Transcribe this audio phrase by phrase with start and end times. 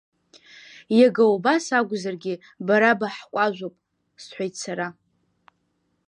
[0.99, 2.35] Иага убас акәзаргьы,
[2.67, 3.75] бара баҳкәажәуп,–
[4.23, 4.87] сҳәеит сара.